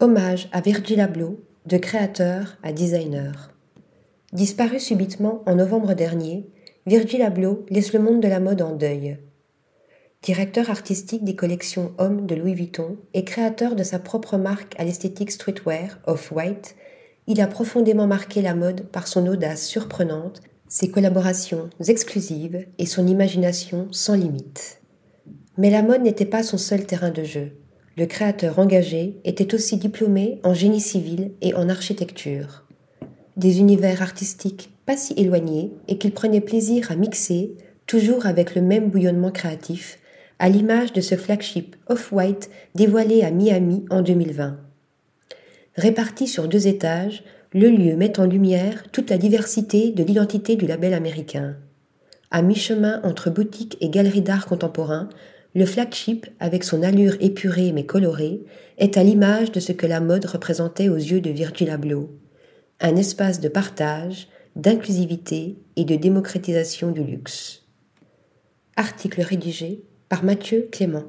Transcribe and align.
Hommage 0.00 0.48
à 0.52 0.60
Virgil 0.60 1.00
Abloh, 1.00 1.40
de 1.66 1.76
créateur 1.76 2.56
à 2.62 2.72
designer. 2.72 3.52
Disparu 4.32 4.78
subitement 4.78 5.42
en 5.44 5.56
novembre 5.56 5.94
dernier, 5.94 6.48
Virgil 6.86 7.20
Abloh 7.20 7.66
laisse 7.68 7.92
le 7.92 7.98
monde 7.98 8.20
de 8.20 8.28
la 8.28 8.38
mode 8.38 8.62
en 8.62 8.76
deuil. 8.76 9.18
Directeur 10.22 10.70
artistique 10.70 11.24
des 11.24 11.34
collections 11.34 11.94
Hommes 11.98 12.26
de 12.26 12.36
Louis 12.36 12.54
Vuitton 12.54 12.96
et 13.12 13.24
créateur 13.24 13.74
de 13.74 13.82
sa 13.82 13.98
propre 13.98 14.36
marque 14.36 14.78
à 14.78 14.84
l'esthétique 14.84 15.32
streetwear, 15.32 15.98
Off-White, 16.06 16.76
il 17.26 17.40
a 17.40 17.48
profondément 17.48 18.06
marqué 18.06 18.40
la 18.40 18.54
mode 18.54 18.82
par 18.82 19.08
son 19.08 19.26
audace 19.26 19.66
surprenante, 19.66 20.42
ses 20.68 20.92
collaborations 20.92 21.70
exclusives 21.88 22.68
et 22.78 22.86
son 22.86 23.04
imagination 23.08 23.88
sans 23.90 24.14
limite. 24.14 24.80
Mais 25.56 25.70
la 25.70 25.82
mode 25.82 26.02
n'était 26.02 26.24
pas 26.24 26.44
son 26.44 26.56
seul 26.56 26.86
terrain 26.86 27.10
de 27.10 27.24
jeu. 27.24 27.50
Le 27.98 28.06
créateur 28.06 28.60
engagé 28.60 29.16
était 29.24 29.56
aussi 29.56 29.76
diplômé 29.76 30.38
en 30.44 30.54
génie 30.54 30.80
civil 30.80 31.32
et 31.42 31.52
en 31.54 31.68
architecture. 31.68 32.64
Des 33.36 33.58
univers 33.58 34.02
artistiques 34.02 34.70
pas 34.86 34.96
si 34.96 35.14
éloignés 35.16 35.72
et 35.88 35.98
qu'il 35.98 36.12
prenait 36.12 36.40
plaisir 36.40 36.92
à 36.92 36.94
mixer, 36.94 37.56
toujours 37.86 38.26
avec 38.26 38.54
le 38.54 38.62
même 38.62 38.88
bouillonnement 38.88 39.32
créatif, 39.32 39.98
à 40.38 40.48
l'image 40.48 40.92
de 40.92 41.00
ce 41.00 41.16
flagship 41.16 41.74
Off-White 41.88 42.50
dévoilé 42.76 43.24
à 43.24 43.32
Miami 43.32 43.84
en 43.90 44.00
2020. 44.00 44.60
Réparti 45.74 46.28
sur 46.28 46.46
deux 46.46 46.68
étages, 46.68 47.24
le 47.52 47.68
lieu 47.68 47.96
met 47.96 48.20
en 48.20 48.26
lumière 48.26 48.84
toute 48.92 49.10
la 49.10 49.18
diversité 49.18 49.90
de 49.90 50.04
l'identité 50.04 50.54
du 50.54 50.68
label 50.68 50.94
américain. 50.94 51.56
À 52.30 52.42
mi-chemin 52.42 53.00
entre 53.02 53.28
boutique 53.28 53.76
et 53.80 53.88
galerie 53.88 54.22
d'art 54.22 54.46
contemporain, 54.46 55.08
le 55.58 55.66
flagship, 55.66 56.26
avec 56.38 56.62
son 56.62 56.82
allure 56.82 57.16
épurée 57.20 57.72
mais 57.72 57.84
colorée, 57.84 58.40
est 58.78 58.96
à 58.96 59.02
l'image 59.02 59.50
de 59.50 59.60
ce 59.60 59.72
que 59.72 59.86
la 59.86 60.00
mode 60.00 60.24
représentait 60.24 60.88
aux 60.88 60.96
yeux 60.96 61.20
de 61.20 61.30
Virgil 61.30 61.68
Abloh. 61.70 62.10
Un 62.80 62.94
espace 62.94 63.40
de 63.40 63.48
partage, 63.48 64.28
d'inclusivité 64.54 65.58
et 65.74 65.84
de 65.84 65.96
démocratisation 65.96 66.92
du 66.92 67.02
luxe. 67.02 67.64
Article 68.76 69.20
rédigé 69.20 69.82
par 70.08 70.24
Mathieu 70.24 70.68
Clément. 70.70 71.06